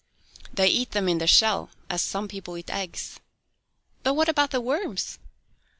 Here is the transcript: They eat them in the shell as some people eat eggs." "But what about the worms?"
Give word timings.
They 0.51 0.65
eat 0.65 0.93
them 0.93 1.07
in 1.07 1.19
the 1.19 1.27
shell 1.27 1.69
as 1.87 2.01
some 2.01 2.27
people 2.27 2.57
eat 2.57 2.71
eggs." 2.71 3.19
"But 4.01 4.15
what 4.15 4.29
about 4.29 4.49
the 4.49 4.59
worms?" 4.59 5.19